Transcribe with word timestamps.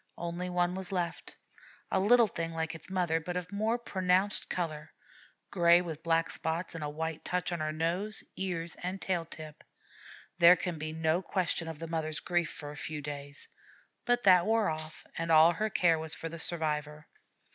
Only 0.17 0.49
one 0.49 0.73
was 0.73 0.91
left, 0.91 1.35
a 1.91 1.99
little 1.99 2.25
thing 2.25 2.53
like 2.53 2.73
its 2.73 2.89
mother, 2.89 3.19
but 3.19 3.37
of 3.37 3.51
more 3.51 3.77
pronounced 3.77 4.49
color 4.49 4.93
gray 5.51 5.79
with 5.79 6.01
black 6.01 6.31
spots, 6.31 6.73
and 6.73 6.83
a 6.83 6.89
white 6.89 7.23
touch 7.23 7.51
on 7.51 7.77
nose, 7.77 8.23
ears, 8.35 8.75
and 8.81 8.99
tail 8.99 9.25
tip. 9.25 9.63
There 10.39 10.55
can 10.55 10.79
be 10.79 10.91
no 10.91 11.21
question 11.21 11.67
of 11.67 11.77
the 11.77 11.87
mother's 11.87 12.19
grief 12.19 12.49
for 12.49 12.71
a 12.71 12.75
few 12.77 13.03
days; 13.03 13.47
but 14.03 14.23
that 14.23 14.47
wore 14.47 14.71
off, 14.71 15.05
and 15.19 15.31
all 15.31 15.51
her 15.53 15.69
care 15.69 15.99
was 15.99 16.15
for 16.15 16.29
the 16.29 16.39
survivor. 16.39 17.07